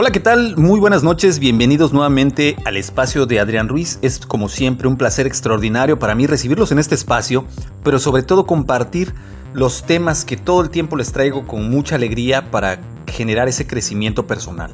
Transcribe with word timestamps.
Hola, 0.00 0.12
¿qué 0.12 0.20
tal? 0.20 0.56
Muy 0.56 0.78
buenas 0.78 1.02
noches, 1.02 1.40
bienvenidos 1.40 1.92
nuevamente 1.92 2.54
al 2.64 2.76
espacio 2.76 3.26
de 3.26 3.40
Adrián 3.40 3.66
Ruiz. 3.68 3.98
Es 4.00 4.20
como 4.20 4.48
siempre 4.48 4.86
un 4.86 4.96
placer 4.96 5.26
extraordinario 5.26 5.98
para 5.98 6.14
mí 6.14 6.28
recibirlos 6.28 6.70
en 6.70 6.78
este 6.78 6.94
espacio, 6.94 7.46
pero 7.82 7.98
sobre 7.98 8.22
todo 8.22 8.46
compartir 8.46 9.12
los 9.54 9.82
temas 9.82 10.24
que 10.24 10.36
todo 10.36 10.60
el 10.60 10.70
tiempo 10.70 10.94
les 10.94 11.10
traigo 11.10 11.48
con 11.48 11.68
mucha 11.68 11.96
alegría 11.96 12.48
para 12.52 12.78
generar 13.08 13.48
ese 13.48 13.66
crecimiento 13.66 14.28
personal. 14.28 14.72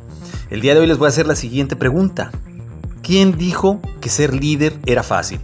El 0.50 0.60
día 0.60 0.74
de 0.74 0.80
hoy 0.80 0.86
les 0.86 0.98
voy 0.98 1.06
a 1.06 1.08
hacer 1.08 1.26
la 1.26 1.36
siguiente 1.36 1.74
pregunta. 1.74 2.30
¿Quién 3.02 3.38
dijo 3.38 3.80
que 4.02 4.10
ser 4.10 4.34
líder 4.34 4.74
era 4.84 5.02
fácil? 5.02 5.40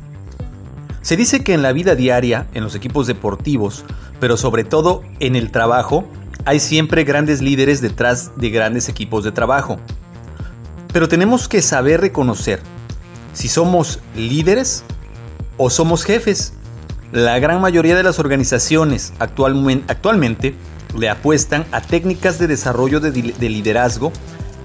Se 1.00 1.16
dice 1.16 1.42
que 1.42 1.54
en 1.54 1.62
la 1.62 1.72
vida 1.72 1.94
diaria, 1.94 2.48
en 2.52 2.64
los 2.64 2.74
equipos 2.74 3.06
deportivos, 3.06 3.86
pero 4.20 4.36
sobre 4.36 4.64
todo 4.64 5.02
en 5.20 5.36
el 5.36 5.50
trabajo, 5.50 6.04
hay 6.44 6.60
siempre 6.60 7.04
grandes 7.04 7.42
líderes 7.42 7.80
detrás 7.80 8.32
de 8.36 8.50
grandes 8.50 8.88
equipos 8.88 9.24
de 9.24 9.32
trabajo. 9.32 9.78
Pero 10.92 11.08
tenemos 11.08 11.48
que 11.48 11.62
saber 11.62 12.00
reconocer 12.00 12.60
si 13.32 13.48
somos 13.48 14.00
líderes 14.16 14.84
o 15.56 15.70
somos 15.70 16.04
jefes. 16.04 16.54
La 17.12 17.38
gran 17.38 17.60
mayoría 17.60 17.96
de 17.96 18.02
las 18.02 18.18
organizaciones 18.18 19.12
actualmente 19.18 20.54
le 20.96 21.08
apuestan 21.08 21.66
a 21.72 21.80
técnicas 21.80 22.38
de 22.38 22.46
desarrollo 22.46 23.00
de, 23.00 23.10
liderazgo 23.48 24.12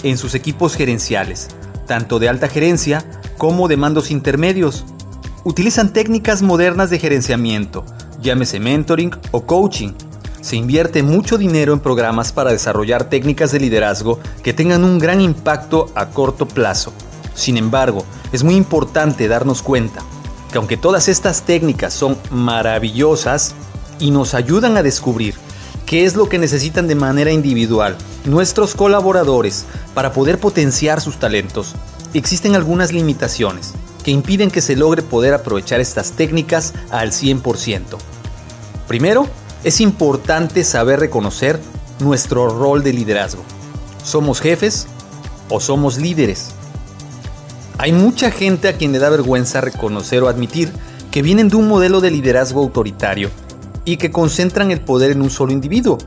en 0.03 0.17
sus 0.17 0.35
equipos 0.35 0.75
gerenciales, 0.75 1.49
tanto 1.87 2.19
de 2.19 2.29
alta 2.29 2.47
gerencia 2.47 3.03
como 3.37 3.67
de 3.67 3.77
mandos 3.77 4.11
intermedios. 4.11 4.85
Utilizan 5.43 5.93
técnicas 5.93 6.41
modernas 6.41 6.89
de 6.89 6.99
gerenciamiento, 6.99 7.85
llámese 8.21 8.59
mentoring 8.59 9.11
o 9.31 9.45
coaching, 9.45 9.93
se 10.45 10.57
invierte 10.57 11.01
mucho 11.01 11.39
dinero 11.39 11.73
en 11.73 11.79
programas 11.79 12.31
para 12.31 12.51
desarrollar 12.51 13.09
técnicas 13.09 13.51
de 13.51 13.59
liderazgo 13.59 14.19
que 14.43 14.53
tengan 14.53 14.83
un 14.83 14.99
gran 14.99 15.19
impacto 15.19 15.87
a 15.95 16.09
corto 16.11 16.47
plazo. 16.47 16.93
Sin 17.33 17.57
embargo, 17.57 18.05
es 18.31 18.43
muy 18.43 18.53
importante 18.53 19.27
darnos 19.27 19.63
cuenta 19.63 20.01
que 20.51 20.59
aunque 20.59 20.77
todas 20.77 21.07
estas 21.07 21.41
técnicas 21.41 21.95
son 21.95 22.15
maravillosas 22.29 23.55
y 23.97 24.11
nos 24.11 24.35
ayudan 24.35 24.77
a 24.77 24.83
descubrir 24.83 25.33
qué 25.87 26.05
es 26.05 26.15
lo 26.15 26.29
que 26.29 26.37
necesitan 26.37 26.87
de 26.87 26.93
manera 26.93 27.31
individual 27.31 27.97
nuestros 28.25 28.75
colaboradores 28.75 29.65
para 29.95 30.13
poder 30.13 30.37
potenciar 30.37 31.01
sus 31.01 31.17
talentos, 31.17 31.73
existen 32.13 32.53
algunas 32.53 32.93
limitaciones 32.93 33.73
que 34.03 34.11
impiden 34.11 34.51
que 34.51 34.61
se 34.61 34.75
logre 34.75 35.01
poder 35.01 35.33
aprovechar 35.33 35.79
estas 35.79 36.11
técnicas 36.11 36.75
al 36.91 37.13
100%. 37.13 37.97
Primero, 38.87 39.27
es 39.65 39.81
importante 39.81 40.63
saber 40.63 40.99
reconocer 40.99 41.59
nuestro 41.99 42.47
rol 42.49 42.83
de 42.83 42.93
liderazgo. 42.93 43.41
¿Somos 44.03 44.39
jefes 44.39 44.85
o 45.49 45.59
somos 45.59 45.97
líderes? 45.97 46.51
Hay 47.79 47.91
mucha 47.91 48.29
gente 48.29 48.67
a 48.67 48.73
quien 48.73 48.91
le 48.91 48.99
da 48.99 49.09
vergüenza 49.09 49.61
reconocer 49.61 50.21
o 50.21 50.27
admitir 50.27 50.71
que 51.09 51.23
vienen 51.23 51.49
de 51.49 51.55
un 51.55 51.67
modelo 51.67 51.99
de 51.99 52.11
liderazgo 52.11 52.61
autoritario 52.61 53.31
y 53.85 53.97
que 53.97 54.11
concentran 54.11 54.69
el 54.69 54.81
poder 54.81 55.09
en 55.09 55.23
un 55.23 55.31
solo 55.31 55.51
individuo. 55.51 55.97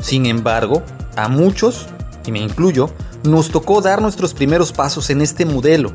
Sin 0.00 0.26
embargo, 0.26 0.82
a 1.14 1.28
muchos, 1.28 1.86
y 2.26 2.32
me 2.32 2.40
incluyo, 2.40 2.90
nos 3.22 3.52
tocó 3.52 3.80
dar 3.82 4.02
nuestros 4.02 4.34
primeros 4.34 4.72
pasos 4.72 5.10
en 5.10 5.20
este 5.20 5.46
modelo. 5.46 5.92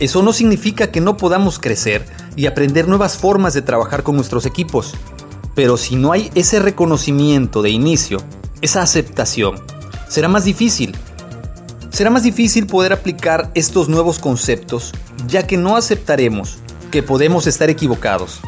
Eso 0.00 0.20
no 0.20 0.32
significa 0.32 0.90
que 0.90 1.00
no 1.00 1.16
podamos 1.16 1.60
crecer 1.60 2.04
y 2.34 2.46
aprender 2.46 2.88
nuevas 2.88 3.16
formas 3.16 3.54
de 3.54 3.62
trabajar 3.62 4.02
con 4.02 4.16
nuestros 4.16 4.46
equipos. 4.46 4.94
Pero 5.54 5.76
si 5.76 5.96
no 5.96 6.12
hay 6.12 6.30
ese 6.34 6.58
reconocimiento 6.58 7.62
de 7.62 7.70
inicio, 7.70 8.18
esa 8.60 8.82
aceptación, 8.82 9.56
será 10.08 10.28
más 10.28 10.44
difícil. 10.44 10.96
Será 11.90 12.10
más 12.10 12.24
difícil 12.24 12.66
poder 12.66 12.92
aplicar 12.92 13.50
estos 13.54 13.88
nuevos 13.88 14.18
conceptos, 14.18 14.92
ya 15.28 15.46
que 15.46 15.56
no 15.56 15.76
aceptaremos 15.76 16.58
que 16.90 17.02
podemos 17.02 17.46
estar 17.46 17.70
equivocados. 17.70 18.40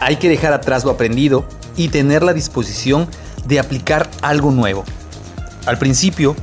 Hay 0.00 0.16
que 0.16 0.28
dejar 0.28 0.52
atrás 0.52 0.84
lo 0.84 0.90
aprendido 0.90 1.44
y 1.76 1.88
tener 1.88 2.22
la 2.22 2.32
disposición 2.32 3.08
de 3.46 3.58
aplicar 3.58 4.08
algo 4.22 4.50
nuevo. 4.50 4.84
Al 5.66 5.78
principio, 5.78 6.34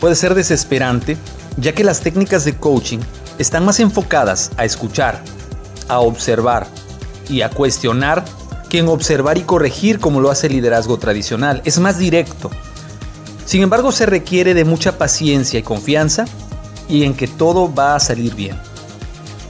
puede 0.00 0.16
ser 0.16 0.34
desesperante, 0.34 1.16
ya 1.56 1.72
que 1.72 1.84
las 1.84 2.00
técnicas 2.00 2.44
de 2.44 2.56
coaching 2.56 2.98
están 3.38 3.64
más 3.64 3.78
enfocadas 3.80 4.50
a 4.56 4.64
escuchar, 4.64 5.22
a 5.88 6.00
observar 6.00 6.66
y 7.28 7.42
a 7.42 7.50
cuestionar 7.50 8.24
que 8.72 8.78
en 8.78 8.88
observar 8.88 9.36
y 9.36 9.42
corregir 9.42 10.00
como 10.00 10.22
lo 10.22 10.30
hace 10.30 10.46
el 10.46 10.54
liderazgo 10.54 10.96
tradicional. 10.96 11.60
Es 11.66 11.78
más 11.78 11.98
directo. 11.98 12.50
Sin 13.44 13.60
embargo, 13.60 13.92
se 13.92 14.06
requiere 14.06 14.54
de 14.54 14.64
mucha 14.64 14.96
paciencia 14.96 15.58
y 15.58 15.62
confianza 15.62 16.24
y 16.88 17.02
en 17.04 17.12
que 17.12 17.28
todo 17.28 17.70
va 17.74 17.94
a 17.94 18.00
salir 18.00 18.34
bien. 18.34 18.56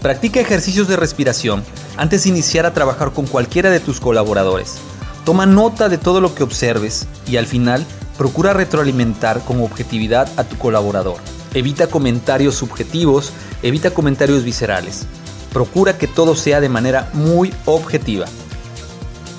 Practica 0.01 0.41
ejercicios 0.41 0.89
de 0.89 0.97
respiración 0.97 1.63
antes 1.97 2.25
de 2.25 2.31
iniciar 2.31 2.67
a 2.67 2.75
trabajar 2.75 3.13
con 3.13 3.29
cualquiera 3.29 3.71
de 3.71 3.79
tus 3.79 4.01
colaboradores. 4.01 4.79
Toma 5.25 5.47
nota 5.47 5.89
de 5.89 5.99
todo 5.99 6.21
lo 6.21 6.35
que 6.35 6.43
observes 6.43 7.07
y 7.29 7.37
al 7.37 7.47
final 7.47 7.87
procura 8.19 8.53
retroalimentar 8.53 9.45
con 9.45 9.61
objetividad 9.61 10.29
a 10.37 10.43
tu 10.43 10.59
colaborador. 10.59 11.19
Evita 11.55 11.87
comentarios 11.87 12.57
subjetivos, 12.57 13.33
evita 13.63 13.93
comentarios 13.93 14.43
viscerales. 14.43 15.07
Procura 15.53 15.97
que 15.97 16.09
todo 16.09 16.35
sea 16.35 16.61
de 16.61 16.69
manera 16.69 17.09
muy 17.13 17.55
objetiva. 17.67 18.27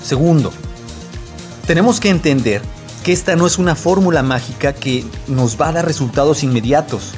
Segundo, 0.04 0.52
tenemos 1.66 1.98
que 1.98 2.10
entender 2.10 2.60
que 3.02 3.12
esta 3.12 3.36
no 3.36 3.46
es 3.46 3.56
una 3.58 3.74
fórmula 3.74 4.22
mágica 4.22 4.74
que 4.74 5.02
nos 5.28 5.58
va 5.58 5.68
a 5.68 5.72
dar 5.72 5.86
resultados 5.86 6.42
inmediatos. 6.42 7.12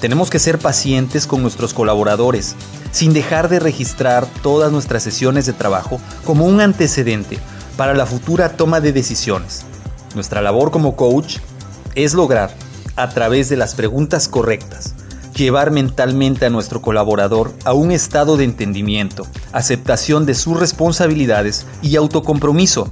Tenemos 0.00 0.28
que 0.28 0.40
ser 0.40 0.58
pacientes 0.58 1.28
con 1.28 1.40
nuestros 1.40 1.72
colaboradores, 1.72 2.56
sin 2.90 3.12
dejar 3.12 3.48
de 3.48 3.60
registrar 3.60 4.26
todas 4.42 4.72
nuestras 4.72 5.04
sesiones 5.04 5.46
de 5.46 5.52
trabajo 5.52 6.00
como 6.24 6.46
un 6.46 6.60
antecedente 6.60 7.38
para 7.76 7.94
la 7.94 8.06
futura 8.06 8.56
toma 8.56 8.80
de 8.80 8.92
decisiones. 8.92 9.62
Nuestra 10.16 10.42
labor 10.42 10.72
como 10.72 10.96
coach 10.96 11.36
es 11.94 12.12
lograr, 12.12 12.52
a 12.96 13.08
través 13.08 13.48
de 13.48 13.56
las 13.56 13.76
preguntas 13.76 14.26
correctas, 14.28 14.94
llevar 15.44 15.70
mentalmente 15.70 16.46
a 16.46 16.50
nuestro 16.50 16.82
colaborador 16.82 17.52
a 17.64 17.72
un 17.72 17.90
estado 17.92 18.36
de 18.36 18.44
entendimiento, 18.44 19.26
aceptación 19.52 20.26
de 20.26 20.34
sus 20.34 20.58
responsabilidades 20.58 21.66
y 21.82 21.96
autocompromiso. 21.96 22.90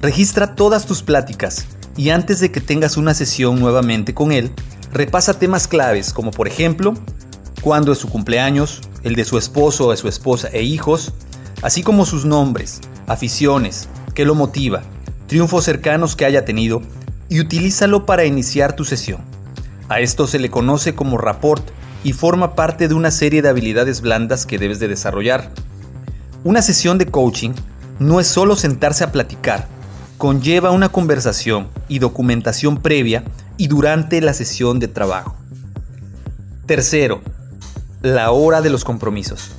Registra 0.00 0.54
todas 0.54 0.86
tus 0.86 1.02
pláticas 1.02 1.66
y 1.96 2.10
antes 2.10 2.40
de 2.40 2.52
que 2.52 2.60
tengas 2.60 2.96
una 2.96 3.14
sesión 3.14 3.58
nuevamente 3.58 4.14
con 4.14 4.32
él, 4.32 4.52
repasa 4.92 5.34
temas 5.34 5.66
claves 5.66 6.12
como 6.12 6.30
por 6.30 6.46
ejemplo, 6.48 6.94
cuándo 7.60 7.92
es 7.92 7.98
su 7.98 8.08
cumpleaños, 8.08 8.80
el 9.02 9.14
de 9.14 9.24
su 9.24 9.38
esposo 9.38 9.86
o 9.86 9.90
de 9.90 9.96
su 9.96 10.08
esposa 10.08 10.48
e 10.52 10.62
hijos, 10.62 11.12
así 11.62 11.82
como 11.82 12.06
sus 12.06 12.24
nombres, 12.24 12.80
aficiones, 13.06 13.88
qué 14.14 14.24
lo 14.24 14.34
motiva, 14.34 14.82
triunfos 15.26 15.64
cercanos 15.64 16.14
que 16.14 16.24
haya 16.24 16.44
tenido 16.44 16.82
y 17.28 17.40
utilízalo 17.40 18.06
para 18.06 18.24
iniciar 18.24 18.74
tu 18.74 18.84
sesión. 18.84 19.37
A 19.88 20.00
esto 20.00 20.26
se 20.26 20.38
le 20.38 20.50
conoce 20.50 20.94
como 20.94 21.16
rapport 21.16 21.66
y 22.04 22.12
forma 22.12 22.54
parte 22.54 22.88
de 22.88 22.94
una 22.94 23.10
serie 23.10 23.40
de 23.42 23.48
habilidades 23.48 24.00
blandas 24.00 24.44
que 24.44 24.58
debes 24.58 24.78
de 24.80 24.88
desarrollar. 24.88 25.50
Una 26.44 26.62
sesión 26.62 26.98
de 26.98 27.06
coaching 27.06 27.52
no 27.98 28.20
es 28.20 28.26
solo 28.26 28.54
sentarse 28.54 29.02
a 29.02 29.12
platicar, 29.12 29.66
conlleva 30.18 30.70
una 30.70 30.90
conversación 30.90 31.68
y 31.88 32.00
documentación 32.00 32.82
previa 32.82 33.24
y 33.56 33.68
durante 33.68 34.20
la 34.20 34.34
sesión 34.34 34.78
de 34.78 34.88
trabajo. 34.88 35.36
Tercero, 36.66 37.22
la 38.02 38.30
hora 38.30 38.60
de 38.60 38.70
los 38.70 38.84
compromisos. 38.84 39.52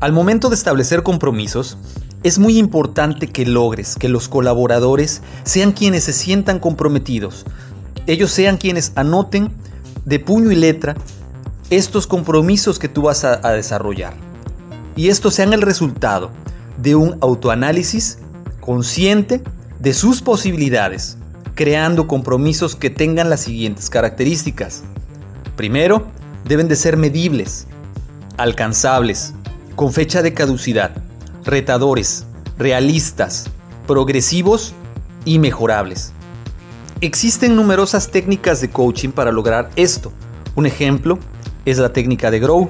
Al 0.00 0.12
momento 0.12 0.48
de 0.48 0.54
establecer 0.54 1.02
compromisos, 1.02 1.76
es 2.22 2.38
muy 2.38 2.58
importante 2.58 3.28
que 3.28 3.44
logres 3.44 3.96
que 3.96 4.08
los 4.08 4.28
colaboradores 4.28 5.22
sean 5.44 5.72
quienes 5.72 6.04
se 6.04 6.12
sientan 6.12 6.58
comprometidos, 6.58 7.44
ellos 8.06 8.30
sean 8.30 8.56
quienes 8.56 8.92
anoten 8.94 9.50
de 10.04 10.18
puño 10.18 10.50
y 10.50 10.56
letra 10.56 10.96
estos 11.70 12.06
compromisos 12.06 12.78
que 12.78 12.88
tú 12.88 13.02
vas 13.02 13.24
a, 13.24 13.52
desarrollar. 13.52 14.14
Y 14.96 15.08
estos 15.08 15.34
sean 15.34 15.52
el 15.52 15.62
resultado 15.62 16.30
de 16.80 16.94
un 16.94 17.18
autoanálisis 17.20 18.18
consciente 18.60 19.42
de 19.78 19.92
sus 19.92 20.22
posibilidades, 20.22 21.18
creando 21.54 22.06
compromisos 22.06 22.74
que 22.74 22.90
tengan 22.90 23.30
las 23.30 23.40
siguientes 23.40 23.90
características. 23.90 24.82
Primero, 25.56 26.06
deben 26.46 26.68
de 26.68 26.76
ser 26.76 26.96
medibles, 26.96 27.66
alcanzables, 28.38 29.34
con 29.76 29.92
fecha 29.92 30.22
de 30.22 30.32
caducidad, 30.32 30.92
retadores, 31.44 32.24
realistas, 32.58 33.50
progresivos 33.86 34.74
y 35.24 35.38
mejorables. 35.38 36.12
Existen 37.00 37.54
numerosas 37.54 38.10
técnicas 38.10 38.60
de 38.60 38.70
coaching 38.70 39.10
para 39.10 39.30
lograr 39.30 39.70
esto. 39.76 40.12
Un 40.56 40.66
ejemplo 40.66 41.20
es 41.64 41.78
la 41.78 41.92
técnica 41.92 42.32
de 42.32 42.40
Grow, 42.40 42.68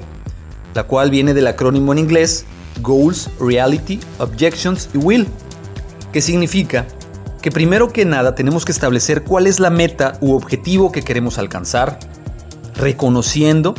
la 0.75 0.82
cual 0.82 1.10
viene 1.10 1.32
del 1.32 1.46
acrónimo 1.46 1.92
en 1.92 1.98
inglés 1.98 2.44
Goals, 2.82 3.30
Reality, 3.40 3.98
Objections 4.19 4.90
y 4.92 4.98
Will, 4.98 5.26
que 6.12 6.20
significa 6.20 6.86
que 7.40 7.50
primero 7.50 7.90
que 7.90 8.04
nada 8.04 8.34
tenemos 8.34 8.66
que 8.66 8.72
establecer 8.72 9.25
cuál 9.25 9.46
es 9.46 9.60
la 9.60 9.70
meta 9.70 10.19
u 10.20 10.34
objetivo 10.34 10.92
que 10.92 11.00
queremos 11.00 11.38
alcanzar, 11.38 11.98
reconociendo 12.75 13.75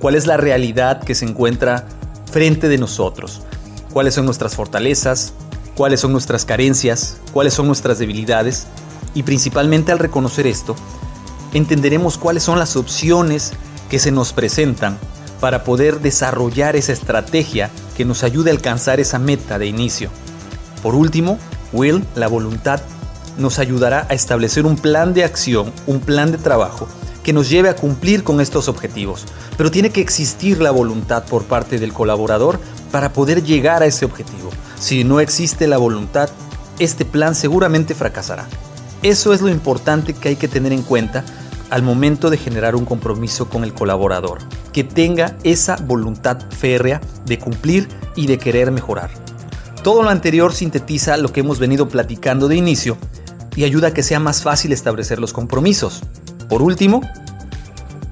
cuál 0.00 0.16
es 0.16 0.26
la 0.26 0.36
realidad 0.36 1.02
que 1.02 1.14
se 1.14 1.24
encuentra 1.24 1.86
frente 2.30 2.68
de 2.68 2.76
nosotros, 2.76 3.40
cuáles 3.90 4.12
son 4.12 4.26
nuestras 4.26 4.54
fortalezas, 4.54 5.32
cuáles 5.74 6.00
son 6.00 6.12
nuestras 6.12 6.44
carencias, 6.44 7.16
cuáles 7.32 7.54
son 7.54 7.66
nuestras 7.66 7.98
debilidades 7.98 8.66
y 9.14 9.22
principalmente 9.22 9.92
al 9.92 9.98
reconocer 9.98 10.46
esto, 10.46 10.74
entenderemos 11.52 12.18
cuáles 12.18 12.42
son 12.42 12.58
las 12.58 12.76
opciones 12.76 13.52
que 13.88 13.98
se 13.98 14.10
nos 14.10 14.32
presentan 14.32 14.98
para 15.40 15.64
poder 15.64 16.00
desarrollar 16.00 16.76
esa 16.76 16.92
estrategia 16.92 17.70
que 17.96 18.04
nos 18.04 18.24
ayude 18.24 18.50
a 18.50 18.54
alcanzar 18.54 19.00
esa 19.00 19.18
meta 19.18 19.58
de 19.58 19.66
inicio. 19.66 20.10
Por 20.82 20.94
último, 20.94 21.38
Will, 21.72 22.04
la 22.14 22.28
voluntad, 22.28 22.80
nos 23.38 23.58
ayudará 23.58 24.06
a 24.08 24.14
establecer 24.14 24.66
un 24.66 24.76
plan 24.76 25.12
de 25.14 25.24
acción, 25.24 25.72
un 25.86 26.00
plan 26.00 26.30
de 26.30 26.38
trabajo 26.38 26.88
que 27.22 27.32
nos 27.32 27.48
lleve 27.48 27.68
a 27.68 27.76
cumplir 27.76 28.22
con 28.22 28.40
estos 28.40 28.68
objetivos. 28.68 29.24
Pero 29.56 29.70
tiene 29.70 29.90
que 29.90 30.00
existir 30.00 30.60
la 30.60 30.70
voluntad 30.70 31.24
por 31.24 31.44
parte 31.44 31.78
del 31.78 31.92
colaborador 31.92 32.60
para 32.92 33.12
poder 33.12 33.42
llegar 33.42 33.82
a 33.82 33.86
ese 33.86 34.04
objetivo. 34.04 34.50
Si 34.78 35.04
no 35.04 35.20
existe 35.20 35.66
la 35.66 35.78
voluntad, 35.78 36.28
este 36.78 37.04
plan 37.04 37.34
seguramente 37.34 37.94
fracasará. 37.94 38.46
Eso 39.04 39.34
es 39.34 39.42
lo 39.42 39.50
importante 39.50 40.14
que 40.14 40.30
hay 40.30 40.36
que 40.36 40.48
tener 40.48 40.72
en 40.72 40.80
cuenta 40.80 41.26
al 41.68 41.82
momento 41.82 42.30
de 42.30 42.38
generar 42.38 42.74
un 42.74 42.86
compromiso 42.86 43.50
con 43.50 43.62
el 43.62 43.74
colaborador, 43.74 44.38
que 44.72 44.82
tenga 44.82 45.36
esa 45.44 45.76
voluntad 45.76 46.38
férrea 46.48 47.02
de 47.26 47.38
cumplir 47.38 47.86
y 48.16 48.26
de 48.26 48.38
querer 48.38 48.70
mejorar. 48.70 49.10
Todo 49.82 50.02
lo 50.02 50.08
anterior 50.08 50.54
sintetiza 50.54 51.18
lo 51.18 51.30
que 51.34 51.40
hemos 51.40 51.58
venido 51.58 51.86
platicando 51.86 52.48
de 52.48 52.56
inicio 52.56 52.96
y 53.54 53.64
ayuda 53.64 53.88
a 53.88 53.90
que 53.92 54.02
sea 54.02 54.20
más 54.20 54.42
fácil 54.42 54.72
establecer 54.72 55.18
los 55.18 55.34
compromisos. 55.34 56.00
Por 56.48 56.62
último, 56.62 57.02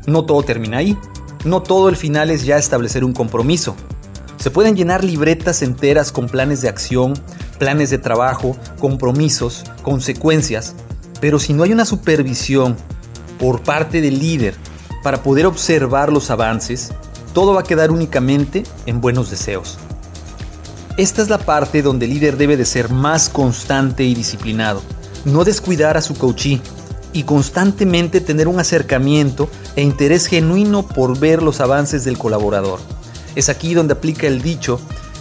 no 0.06 0.26
todo 0.26 0.42
termina 0.42 0.76
ahí. 0.76 0.98
No 1.46 1.62
todo 1.62 1.88
el 1.88 1.96
final 1.96 2.30
es 2.30 2.44
ya 2.44 2.58
establecer 2.58 3.02
un 3.02 3.14
compromiso. 3.14 3.76
Se 4.36 4.50
pueden 4.50 4.76
llenar 4.76 5.04
libretas 5.04 5.62
enteras 5.62 6.12
con 6.12 6.26
planes 6.26 6.60
de 6.60 6.68
acción, 6.68 7.14
planes 7.62 7.90
de 7.90 7.98
trabajo, 7.98 8.56
compromisos, 8.80 9.62
consecuencias, 9.84 10.74
pero 11.20 11.38
si 11.38 11.52
no 11.52 11.62
hay 11.62 11.70
una 11.70 11.84
supervisión 11.84 12.76
por 13.38 13.62
parte 13.62 14.00
del 14.00 14.18
líder 14.18 14.56
para 15.04 15.22
poder 15.22 15.46
observar 15.46 16.12
los 16.12 16.32
avances, 16.32 16.92
todo 17.32 17.54
va 17.54 17.60
a 17.60 17.62
quedar 17.62 17.92
únicamente 17.92 18.64
en 18.86 19.00
buenos 19.00 19.30
deseos. 19.30 19.78
Esta 20.96 21.22
es 21.22 21.28
la 21.28 21.38
parte 21.38 21.82
donde 21.82 22.06
el 22.06 22.14
líder 22.14 22.36
debe 22.36 22.56
de 22.56 22.64
ser 22.64 22.88
más 22.88 23.28
constante 23.28 24.02
y 24.02 24.16
disciplinado, 24.16 24.82
no 25.24 25.44
descuidar 25.44 25.96
a 25.96 26.02
su 26.02 26.16
coachee 26.16 26.60
y 27.12 27.22
constantemente 27.22 28.20
tener 28.20 28.48
un 28.48 28.58
acercamiento 28.58 29.48
e 29.76 29.82
interés 29.82 30.26
genuino 30.26 30.84
por 30.84 31.16
ver 31.16 31.44
los 31.44 31.60
avances 31.60 32.02
del 32.04 32.18
colaborador. 32.18 32.80
Es 33.36 33.48
aquí 33.48 33.72
donde 33.72 33.92
aplica 33.92 34.26
el 34.26 34.42
dicho 34.42 34.80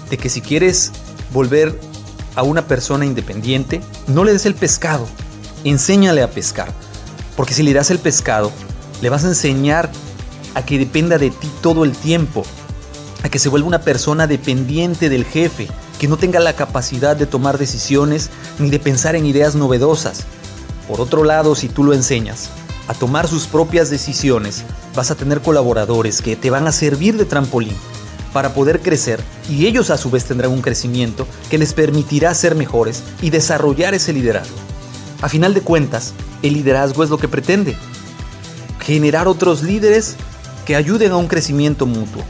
de 0.09 0.17
que 0.17 0.27
si 0.27 0.41
quieres 0.41 0.91
volver 1.31 1.90
a 2.36 2.44
una 2.44 2.68
persona 2.68 3.06
independiente, 3.06 3.81
no 4.07 4.24
le 4.24 4.33
des 4.33 4.45
el 4.45 4.56
pescado, 4.56 5.07
enséñale 5.63 6.22
a 6.22 6.31
pescar. 6.31 6.72
Porque 7.36 7.54
si 7.54 7.63
le 7.63 7.74
das 7.74 7.92
el 7.92 8.00
pescado, 8.00 8.51
le 9.01 9.10
vas 9.10 9.24
a 9.24 9.30
enseñar 9.30 9.89
a 10.54 10.66
que 10.66 10.78
dependa 10.78 11.18
de 11.18 11.30
ti 11.30 11.50
todo 11.62 11.83
el 11.83 11.94
tiempo, 11.94 12.44
a 13.24 13.30
que 13.30 13.39
se 13.39 13.50
vuelva 13.50 13.68
una 13.68 13.81
persona 13.81 14.28
dependiente 14.28 15.10
del 15.10 15.25
jefe, 15.25 15.68
que 16.00 16.07
no 16.07 16.18
tenga 16.18 16.39
la 16.39 16.54
capacidad 16.54 17.16
de 17.16 17.25
tomar 17.25 17.57
decisiones 17.57 18.30
ni 18.60 18.69
de 18.69 18.80
pensar 18.80 19.16
en 19.16 19.25
ideas 19.25 19.56
novedosas. 19.56 20.25
Por 20.88 21.00
otro 21.00 21.24
lado, 21.24 21.56
si 21.56 21.69
tú 21.69 21.83
lo 21.83 21.94
enseñas 21.94 22.50
a 22.88 22.94
tomar 22.94 23.28
sus 23.28 23.48
propias 23.48 23.89
decisiones, 23.89 24.63
vas 24.95 25.12
a 25.12 25.16
tener 25.16 25.42
colaboradores 25.42 26.22
que 26.22 26.36
te 26.36 26.50
van 26.50 26.68
a 26.68 26.72
servir 26.72 27.18
de 27.18 27.25
trampolín 27.25 27.75
para 28.33 28.54
poder 28.54 28.81
crecer 28.81 29.19
y 29.50 29.66
ellos 29.68 29.89
a 29.89 29.98
su 29.98 30.10
vez 30.10 30.25
tendrán 30.25 30.51
un 30.51 30.62
crecimiento 30.62 31.28
que 31.50 31.57
les 31.57 31.74
permitirá 31.74 32.33
ser 32.33 32.56
mejores 32.56 33.04
y 33.22 33.30
desarrollar 33.30 33.94
ese 33.94 34.13
liderazgo. 34.13 34.56
A 35.22 35.30
final 35.30 35.54
de 35.54 35.62
cuentas, 35.62 36.13
el 36.42 36.54
liderazgo 36.54 37.04
es 37.04 37.10
lo 37.10 37.18
que 37.18 37.28
pretende, 37.28 37.75
generar 38.80 39.28
otros 39.28 39.62
líderes 39.62 40.16
que 40.66 40.75
ayuden 40.75 41.12
a 41.12 41.18
un 41.18 41.28
crecimiento 41.28 41.86
mutuo. 41.86 42.24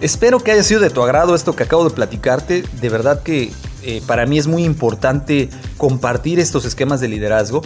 Espero 0.00 0.40
que 0.40 0.52
haya 0.52 0.62
sido 0.62 0.80
de 0.80 0.90
tu 0.90 1.02
agrado 1.02 1.34
esto 1.34 1.56
que 1.56 1.62
acabo 1.62 1.84
de 1.84 1.90
platicarte, 1.90 2.62
de 2.80 2.88
verdad 2.88 3.22
que 3.22 3.50
eh, 3.82 4.02
para 4.06 4.26
mí 4.26 4.38
es 4.38 4.46
muy 4.46 4.64
importante 4.64 5.48
compartir 5.76 6.38
estos 6.38 6.64
esquemas 6.64 7.00
de 7.00 7.08
liderazgo. 7.08 7.62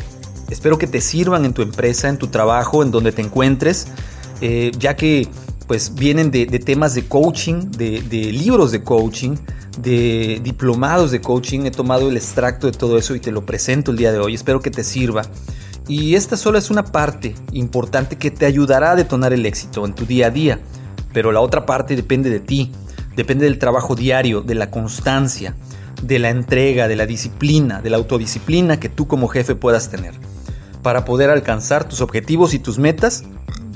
Espero 0.49 0.79
que 0.79 0.87
te 0.87 1.01
sirvan 1.01 1.45
en 1.45 1.53
tu 1.53 1.62
empresa, 1.62 2.09
en 2.09 2.19
tu 2.19 2.29
trabajo, 2.29 2.83
en 2.83 2.91
donde 2.91 3.12
te 3.12 3.23
encuentres, 3.23 3.87
eh, 4.41 4.71
ya 4.79 4.97
que 4.97 5.29
pues 5.70 5.94
vienen 5.94 6.32
de, 6.32 6.46
temas 6.58 6.94
de 6.94 7.05
coaching, 7.06 7.70
de, 7.70 8.00
libros 8.32 8.72
de 8.72 8.82
coaching, 8.82 9.37
de 9.78 10.40
diplomados 10.43 11.12
de 11.12 11.20
coaching. 11.20 11.61
He 11.61 11.70
tomado 11.70 12.08
el 12.08 12.17
extracto 12.17 12.67
de 12.67 12.76
todo 12.76 12.99
eso 12.99 13.14
y 13.14 13.20
te 13.20 13.31
lo 13.31 13.46
presento 13.46 13.93
el 13.93 13.96
día 13.96 14.11
de 14.11 14.19
hoy. 14.19 14.34
Espero 14.34 14.58
que 14.58 14.72
te 14.72 14.82
sirva. 14.82 15.22
Y 15.87 16.17
esta 16.17 16.37
solo 16.37 16.58
es 16.58 16.70
una 16.70 16.82
parte 16.82 17.37
importante 17.52 18.17
que 18.17 18.32
te 18.32 18.46
ayudará 18.46 18.90
a 18.90 18.96
detonar 18.96 19.32
el 19.32 19.46
éxito 19.46 19.87
en 19.87 19.94
tu 19.94 20.06
día 20.06 20.26
a 20.26 20.31
día. 20.31 20.58
Pero 21.12 21.31
la 21.31 21.38
otra 21.38 21.67
parte 21.67 21.94
depende 21.94 22.30
de 22.30 22.40
ti, 22.40 22.73
depende 23.14 23.45
del 23.45 23.61
trabajo 23.61 23.95
diario, 23.95 24.40
de 24.40 24.56
la 24.56 24.73
constancia, 24.73 25.54
de 26.02 26.18
la 26.18 26.30
entrega, 26.30 26.88
de 26.88 26.97
la 26.97 27.06
disciplina, 27.06 27.80
de 27.80 27.90
la 27.90 27.99
autodisciplina 27.99 28.80
que 28.80 28.88
tú 28.88 29.06
como 29.06 29.28
jefe 29.28 29.54
puedas 29.54 29.88
tener 29.88 30.14
para 30.83 31.04
poder 31.04 31.30
alcanzar 31.30 31.85
tus 31.85 32.00
objetivos 32.00 32.54
y 32.54 32.59
tus 32.59 32.78
metas 32.78 33.25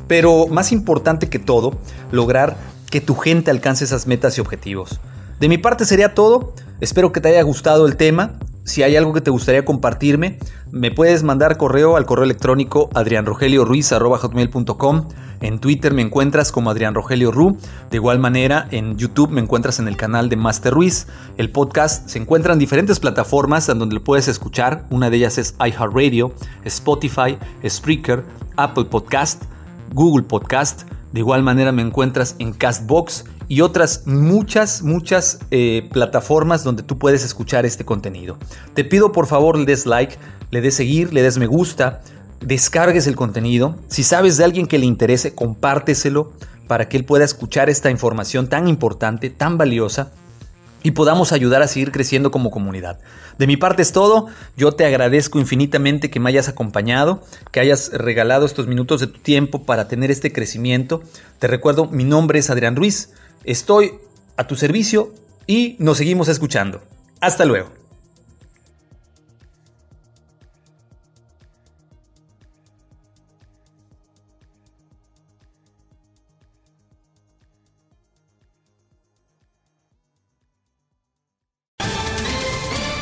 pero 0.07 0.47
más 0.47 0.73
importante 0.73 1.29
que 1.29 1.39
todo, 1.39 1.79
lograr 2.11 2.57
que 2.91 3.01
tu 3.01 3.15
gente 3.15 3.51
alcance 3.51 3.85
esas 3.85 4.07
metas 4.07 4.39
y 4.39 4.41
objetivos. 4.41 5.01
De 5.41 5.49
mi 5.49 5.59
parte 5.59 5.85
sería 5.85 6.15
todo. 6.15 6.55
Espero 6.81 7.13
que 7.13 7.21
te 7.21 7.29
haya 7.29 7.43
gustado 7.43 7.87
el 7.87 7.97
tema. 7.97 8.39
Si 8.65 8.83
hay 8.83 8.97
algo 8.97 9.13
que 9.13 9.21
te 9.21 9.31
gustaría 9.31 9.65
compartirme, 9.65 10.39
me 10.71 10.91
puedes 10.91 11.23
mandar 11.23 11.59
correo 11.59 11.97
al 11.97 12.07
correo 12.07 12.25
electrónico 12.25 12.89
adrianrogelioruiz.com. 12.95 15.09
En 15.41 15.59
Twitter 15.59 15.93
me 15.93 16.01
encuentras 16.01 16.53
como 16.53 16.71
Adrián 16.71 16.95
Rogelio 16.95 17.31
Ru. 17.31 17.59
De 17.91 17.99
igual 17.99 18.19
manera, 18.19 18.67
en 18.71 18.97
YouTube 18.97 19.29
me 19.31 19.43
encuentras 19.43 19.79
en 19.81 19.89
el 19.89 19.99
canal 19.99 20.31
de 20.31 20.37
Master 20.37 20.73
Ruiz. 20.73 21.07
El 21.37 21.51
podcast 21.51 22.09
se 22.09 22.19
encuentra 22.19 22.55
en 22.55 22.59
diferentes 22.59 22.99
plataformas 23.01 23.69
en 23.69 23.79
donde 23.79 23.97
lo 23.97 24.05
puedes 24.05 24.29
escuchar. 24.29 24.87
Una 24.89 25.11
de 25.11 25.19
ellas 25.19 25.37
es 25.37 25.55
iHeartRadio, 25.59 26.33
Spotify, 26.65 27.37
Spreaker, 27.69 28.25
Apple 28.57 28.87
Podcast. 28.87 29.43
Google 29.95 30.25
Podcast. 30.25 30.83
De 31.13 31.21
igual 31.21 31.43
manera 31.43 31.73
me 31.73 31.81
encuentras 31.81 32.37
en 32.41 32.53
Castbox 32.53 33.25
y 33.49 33.61
otras 33.61 34.07
muchas, 34.07 34.83
muchas 34.83 35.39
eh, 35.51 35.89
plataformas 35.93 36.65
donde 36.65 36.83
tú 36.83 36.99
puedes 36.99 37.25
escuchar 37.25 37.65
este 37.65 37.85
contenido. 37.85 38.37
Te 38.75 38.85
pido 38.85 39.13
por 39.13 39.27
favor 39.27 39.57
le 39.57 39.65
des 39.65 39.87
like, 39.87 40.17
le 40.51 40.61
des 40.61 40.75
seguir, 40.75 41.15
le 41.15 41.23
des 41.23 41.39
me 41.39 41.47
gusta, 41.47 42.03
descargues 42.41 43.07
el 43.07 43.17
contenido. 43.17 43.77
Si 43.89 44.03
sabes 44.03 44.37
de 44.37 44.45
alguien 44.45 44.67
que 44.67 44.79
le 44.79 44.87
interese, 44.87 45.35
compárteselo 45.35 46.33
para 46.67 46.89
que 46.89 46.97
él 46.97 47.05
pueda 47.05 47.25
escuchar 47.25 47.71
esta 47.71 47.91
información 47.91 48.49
tan 48.49 48.69
importante, 48.69 49.31
tan 49.31 49.57
valiosa 49.57 50.13
y 50.85 50.93
podamos 50.93 51.33
ayudar 51.33 51.63
a 51.63 51.67
seguir 51.67 51.91
creciendo 51.91 52.31
como 52.31 52.53
comunidad. 52.53 53.01
De 53.39 53.49
mi 53.49 53.57
parte 53.57 53.83
es 53.83 53.91
todo, 53.91 54.29
yo 54.57 54.73
te 54.73 54.85
agradezco 54.85 55.41
infinitamente 55.41 56.11
que 56.11 56.21
me 56.21 56.29
hayas 56.29 56.49
acompañado, 56.49 57.25
que 57.51 57.59
hayas 57.59 57.91
regalado 57.93 58.47
estos 58.47 58.69
minutos 58.69 59.01
de 59.01 59.09
tu 59.09 59.19
tiempo 59.19 59.65
para 59.65 59.89
tener 59.89 60.13
este 60.13 60.31
crecimiento. 60.31 61.03
Te 61.41 61.49
recuerdo, 61.49 61.87
mi 61.87 62.05
nombre 62.05 62.39
es 62.39 62.51
Adrián 62.51 62.77
Ruiz, 62.77 63.15
estoy 63.45 63.95
a 64.37 64.47
tu 64.47 64.57
servicio 64.57 65.13
y 65.47 65.77
nos 65.79 65.97
seguimos 65.97 66.29
escuchando. 66.29 66.83
Hasta 67.19 67.47
luego. 67.47 67.84